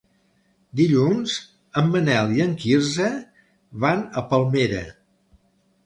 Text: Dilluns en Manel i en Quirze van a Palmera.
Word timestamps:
Dilluns 0.79 1.35
en 1.83 1.93
Manel 1.97 2.35
i 2.39 2.43
en 2.47 2.57
Quirze 2.65 3.13
van 3.87 4.05
a 4.23 4.29
Palmera. 4.33 4.85